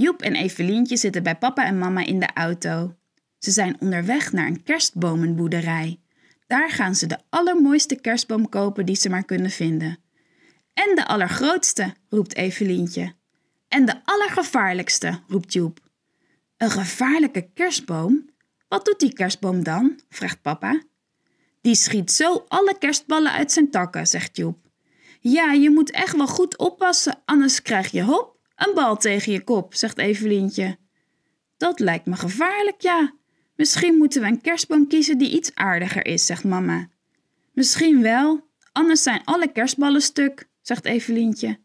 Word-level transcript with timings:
Joep 0.00 0.22
en 0.22 0.34
Evelientje 0.34 0.96
zitten 0.96 1.22
bij 1.22 1.36
papa 1.36 1.64
en 1.64 1.78
mama 1.78 2.04
in 2.04 2.20
de 2.20 2.28
auto. 2.34 2.94
Ze 3.38 3.50
zijn 3.50 3.80
onderweg 3.80 4.32
naar 4.32 4.46
een 4.46 4.62
kerstbomenboerderij. 4.62 6.00
Daar 6.46 6.70
gaan 6.70 6.94
ze 6.94 7.06
de 7.06 7.18
allermooiste 7.28 8.00
kerstboom 8.00 8.48
kopen 8.48 8.86
die 8.86 8.96
ze 8.96 9.08
maar 9.08 9.24
kunnen 9.24 9.50
vinden. 9.50 9.98
En 10.74 10.94
de 10.94 11.06
allergrootste, 11.06 11.94
roept 12.08 12.36
Evelientje. 12.36 13.14
En 13.68 13.84
de 13.84 14.04
allergevaarlijkste, 14.04 15.20
roept 15.28 15.52
Joep. 15.52 15.80
Een 16.56 16.70
gevaarlijke 16.70 17.50
kerstboom? 17.54 18.30
Wat 18.68 18.84
doet 18.84 19.00
die 19.00 19.12
kerstboom 19.12 19.62
dan? 19.62 20.00
vraagt 20.08 20.42
papa. 20.42 20.82
Die 21.60 21.74
schiet 21.74 22.12
zo 22.12 22.44
alle 22.48 22.78
kerstballen 22.78 23.32
uit 23.32 23.52
zijn 23.52 23.70
takken, 23.70 24.06
zegt 24.06 24.36
Joep. 24.36 24.58
Ja, 25.20 25.52
je 25.52 25.70
moet 25.70 25.90
echt 25.90 26.16
wel 26.16 26.26
goed 26.26 26.58
oppassen, 26.58 27.22
anders 27.24 27.62
krijg 27.62 27.90
je 27.90 28.02
hop, 28.02 28.37
een 28.58 28.74
bal 28.74 28.96
tegen 28.96 29.32
je 29.32 29.44
kop, 29.44 29.74
zegt 29.74 29.98
Evelientje. 29.98 30.76
Dat 31.56 31.80
lijkt 31.80 32.06
me 32.06 32.16
gevaarlijk, 32.16 32.80
ja. 32.80 33.14
Misschien 33.56 33.96
moeten 33.96 34.20
we 34.20 34.26
een 34.26 34.40
kerstboom 34.40 34.86
kiezen 34.86 35.18
die 35.18 35.30
iets 35.30 35.54
aardiger 35.54 36.06
is, 36.06 36.26
zegt 36.26 36.44
mama. 36.44 36.88
Misschien 37.52 38.02
wel, 38.02 38.48
anders 38.72 39.02
zijn 39.02 39.24
alle 39.24 39.52
kerstballen 39.52 40.02
stuk, 40.02 40.48
zegt 40.62 40.84
Evelientje. 40.84 41.58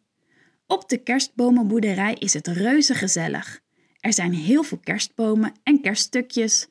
Op 0.68 0.90
de 0.90 0.98
kerstbomenboerderij 0.98 2.14
is 2.14 2.34
het 2.34 2.48
reuze 2.48 2.94
gezellig. 2.94 3.62
Er 4.00 4.14
zijn 4.14 4.34
heel 4.34 4.64
veel 4.64 4.80
kerstbomen 4.84 5.54
en 5.64 5.82
kerststukjes. 5.82 6.68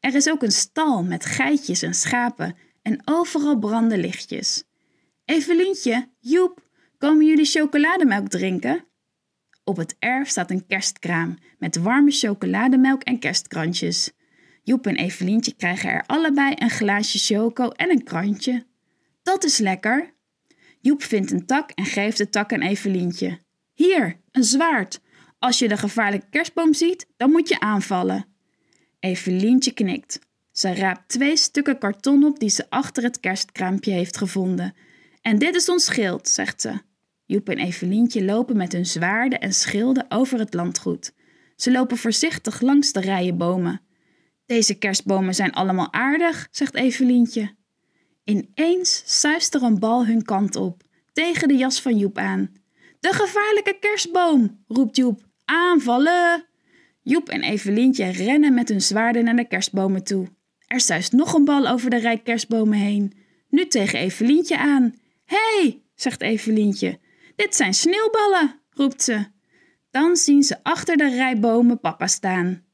Er 0.00 0.14
is 0.14 0.30
ook 0.30 0.42
een 0.42 0.52
stal 0.52 1.02
met 1.02 1.24
geitjes 1.24 1.82
en 1.82 1.94
schapen 1.94 2.56
en 2.82 3.00
overal 3.04 3.58
branden 3.58 3.98
lichtjes. 3.98 4.64
Evelientje, 5.24 6.08
Joep, 6.20 6.62
komen 6.98 7.26
jullie 7.26 7.44
chocolademelk 7.44 8.28
drinken? 8.28 8.84
Op 9.68 9.76
het 9.76 9.96
erf 9.98 10.28
staat 10.28 10.50
een 10.50 10.66
kerstkraam 10.66 11.38
met 11.58 11.76
warme 11.76 12.10
chocolademelk 12.10 13.02
en 13.02 13.18
kerstkrantjes. 13.18 14.12
Joep 14.62 14.86
en 14.86 14.96
Evelientje 14.96 15.54
krijgen 15.54 15.90
er 15.90 16.04
allebei 16.06 16.52
een 16.56 16.70
glaasje 16.70 17.18
choco 17.18 17.68
en 17.68 17.90
een 17.90 18.04
krantje. 18.04 18.66
Dat 19.22 19.44
is 19.44 19.58
lekker. 19.58 20.14
Joep 20.80 21.02
vindt 21.02 21.30
een 21.30 21.46
tak 21.46 21.70
en 21.70 21.84
geeft 21.84 22.18
de 22.18 22.28
tak 22.28 22.52
aan 22.52 22.60
Evelientje. 22.60 23.38
Hier, 23.72 24.20
een 24.30 24.44
zwaard. 24.44 25.00
Als 25.38 25.58
je 25.58 25.68
de 25.68 25.76
gevaarlijke 25.76 26.28
kerstboom 26.30 26.74
ziet, 26.74 27.06
dan 27.16 27.30
moet 27.30 27.48
je 27.48 27.60
aanvallen. 27.60 28.26
Evelientje 29.00 29.72
knikt. 29.72 30.18
Ze 30.52 30.74
raapt 30.74 31.08
twee 31.08 31.36
stukken 31.36 31.78
karton 31.78 32.24
op 32.24 32.38
die 32.38 32.50
ze 32.50 32.70
achter 32.70 33.02
het 33.02 33.20
kerstkraampje 33.20 33.92
heeft 33.92 34.16
gevonden. 34.16 34.74
En 35.20 35.38
dit 35.38 35.54
is 35.54 35.68
ons 35.68 35.84
schild, 35.84 36.28
zegt 36.28 36.60
ze. 36.60 36.80
Joep 37.26 37.48
en 37.48 37.58
Evelientje 37.58 38.24
lopen 38.24 38.56
met 38.56 38.72
hun 38.72 38.86
zwaarden 38.86 39.40
en 39.40 39.52
schilden 39.52 40.06
over 40.08 40.38
het 40.38 40.54
landgoed. 40.54 41.14
Ze 41.56 41.70
lopen 41.70 41.96
voorzichtig 41.96 42.60
langs 42.60 42.92
de 42.92 43.00
rijen 43.00 43.36
bomen. 43.36 43.80
Deze 44.46 44.74
kerstbomen 44.74 45.34
zijn 45.34 45.52
allemaal 45.52 45.92
aardig, 45.92 46.48
zegt 46.50 46.74
Evelientje. 46.74 47.54
Ineens 48.24 49.02
suist 49.20 49.54
er 49.54 49.62
een 49.62 49.78
bal 49.78 50.06
hun 50.06 50.22
kant 50.22 50.56
op, 50.56 50.82
tegen 51.12 51.48
de 51.48 51.56
jas 51.56 51.80
van 51.80 51.98
Joep 51.98 52.18
aan. 52.18 52.52
De 53.00 53.12
gevaarlijke 53.12 53.76
kerstboom, 53.80 54.64
roept 54.68 54.96
Joep. 54.96 55.24
Aanvallen! 55.44 56.44
Joep 57.02 57.28
en 57.28 57.42
Evelientje 57.42 58.04
rennen 58.04 58.54
met 58.54 58.68
hun 58.68 58.80
zwaarden 58.80 59.24
naar 59.24 59.36
de 59.36 59.48
kerstbomen 59.48 60.04
toe. 60.04 60.26
Er 60.66 60.80
suist 60.80 61.12
nog 61.12 61.34
een 61.34 61.44
bal 61.44 61.68
over 61.68 61.90
de 61.90 61.96
rij 61.96 62.18
kerstbomen 62.18 62.78
heen. 62.78 63.12
Nu 63.48 63.66
tegen 63.66 63.98
Evelientje 63.98 64.58
aan. 64.58 64.94
Hé, 65.24 65.60
hey, 65.60 65.82
zegt 65.94 66.20
Evelientje. 66.20 66.98
Dit 67.36 67.56
zijn 67.56 67.74
sneeuwballen, 67.74 68.60
roept 68.70 69.02
ze. 69.02 69.24
Dan 69.90 70.16
zien 70.16 70.42
ze 70.42 70.56
achter 70.62 70.96
de 70.96 71.08
rij 71.08 71.40
bomen 71.40 71.80
papa 71.80 72.06
staan. 72.06 72.64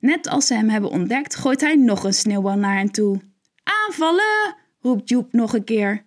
Net 0.00 0.28
als 0.28 0.46
ze 0.46 0.54
hem 0.54 0.68
hebben 0.68 0.90
ontdekt, 0.90 1.34
gooit 1.34 1.60
hij 1.60 1.76
nog 1.76 2.04
een 2.04 2.14
sneeuwbal 2.14 2.56
naar 2.56 2.76
hen 2.76 2.90
toe. 2.90 3.20
Aanvallen, 3.62 4.56
roept 4.80 5.08
Joep 5.08 5.32
nog 5.32 5.54
een 5.54 5.64
keer. 5.64 6.04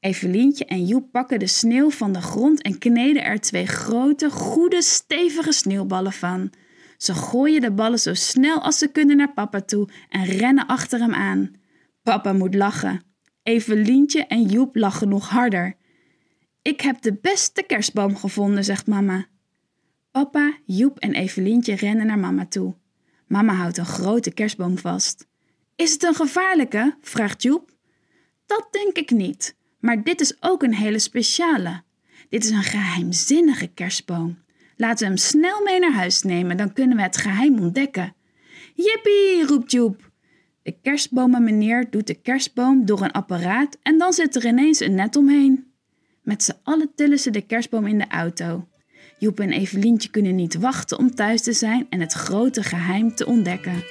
Evelientje 0.00 0.64
en 0.64 0.84
Joep 0.84 1.10
pakken 1.12 1.38
de 1.38 1.46
sneeuw 1.46 1.90
van 1.90 2.12
de 2.12 2.20
grond 2.20 2.62
en 2.62 2.78
kneden 2.78 3.24
er 3.24 3.40
twee 3.40 3.66
grote, 3.66 4.30
goede, 4.30 4.82
stevige 4.82 5.52
sneeuwballen 5.52 6.12
van. 6.12 6.52
Ze 6.96 7.14
gooien 7.14 7.60
de 7.60 7.72
ballen 7.72 7.98
zo 7.98 8.14
snel 8.14 8.62
als 8.62 8.78
ze 8.78 8.88
kunnen 8.88 9.16
naar 9.16 9.32
papa 9.32 9.60
toe 9.60 9.88
en 10.08 10.24
rennen 10.24 10.66
achter 10.66 10.98
hem 10.98 11.14
aan. 11.14 11.52
Papa 12.02 12.32
moet 12.32 12.54
lachen. 12.54 13.00
Evelientje 13.42 14.26
en 14.26 14.42
Joep 14.42 14.76
lachen 14.76 15.08
nog 15.08 15.28
harder. 15.28 15.76
Ik 16.66 16.80
heb 16.80 17.02
de 17.02 17.14
beste 17.20 17.62
kerstboom 17.62 18.16
gevonden, 18.16 18.64
zegt 18.64 18.86
mama. 18.86 19.26
Papa, 20.10 20.58
Joep 20.64 20.98
en 20.98 21.14
Evelientje 21.14 21.74
rennen 21.74 22.06
naar 22.06 22.18
mama 22.18 22.46
toe. 22.46 22.74
Mama 23.26 23.52
houdt 23.52 23.78
een 23.78 23.86
grote 23.86 24.30
kerstboom 24.30 24.78
vast. 24.78 25.26
Is 25.76 25.92
het 25.92 26.02
een 26.02 26.14
gevaarlijke? 26.14 26.96
vraagt 27.00 27.42
Joep. 27.42 27.70
Dat 28.46 28.68
denk 28.70 28.96
ik 28.96 29.10
niet, 29.10 29.56
maar 29.80 30.02
dit 30.02 30.20
is 30.20 30.36
ook 30.40 30.62
een 30.62 30.74
hele 30.74 30.98
speciale. 30.98 31.82
Dit 32.28 32.44
is 32.44 32.50
een 32.50 32.62
geheimzinnige 32.62 33.66
kerstboom. 33.66 34.38
Laten 34.76 34.98
we 34.98 35.04
hem 35.04 35.16
snel 35.16 35.62
mee 35.62 35.78
naar 35.78 35.94
huis 35.94 36.22
nemen, 36.22 36.56
dan 36.56 36.72
kunnen 36.72 36.96
we 36.96 37.02
het 37.02 37.16
geheim 37.16 37.58
ontdekken. 37.58 38.14
Jippie, 38.74 39.46
roept 39.46 39.70
Joep. 39.70 40.10
De 40.62 40.80
kerstbomenmeneer 40.82 41.90
doet 41.90 42.06
de 42.06 42.20
kerstboom 42.20 42.86
door 42.86 43.02
een 43.02 43.12
apparaat 43.12 43.78
en 43.82 43.98
dan 43.98 44.12
zit 44.12 44.36
er 44.36 44.46
ineens 44.46 44.80
een 44.80 44.94
net 44.94 45.16
omheen. 45.16 45.74
Met 46.26 46.42
z'n 46.42 46.56
allen 46.62 46.90
tillen 46.94 47.18
ze 47.18 47.30
de 47.30 47.40
kerstboom 47.40 47.86
in 47.86 47.98
de 47.98 48.08
auto. 48.08 48.68
Joep 49.18 49.40
en 49.40 49.52
Evelientje 49.52 50.10
kunnen 50.10 50.34
niet 50.34 50.54
wachten 50.54 50.98
om 50.98 51.14
thuis 51.14 51.42
te 51.42 51.52
zijn 51.52 51.86
en 51.90 52.00
het 52.00 52.12
grote 52.12 52.62
geheim 52.62 53.14
te 53.14 53.26
ontdekken. 53.26 53.84